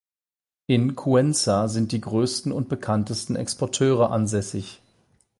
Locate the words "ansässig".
4.09-4.81